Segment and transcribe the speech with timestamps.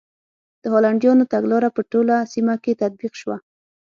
[0.61, 3.37] د هالنډیانو تګلاره په ټوله سیمه کې تطبیق شوه.